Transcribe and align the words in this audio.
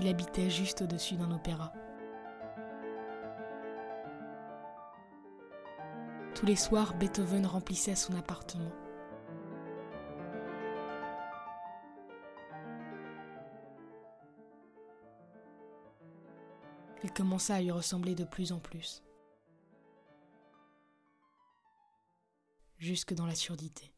Il 0.00 0.08
habitait 0.08 0.50
juste 0.50 0.82
au-dessus 0.82 1.16
d'un 1.16 1.30
opéra. 1.30 1.72
Tous 6.34 6.44
les 6.44 6.56
soirs, 6.56 6.94
Beethoven 6.94 7.46
remplissait 7.46 7.94
son 7.94 8.14
appartement. 8.14 8.72
Il 17.02 17.12
commença 17.12 17.54
à 17.54 17.60
lui 17.60 17.70
ressembler 17.70 18.14
de 18.14 18.24
plus 18.24 18.52
en 18.52 18.58
plus. 18.58 19.02
Jusque 22.78 23.14
dans 23.14 23.26
la 23.26 23.34
surdité. 23.34 23.95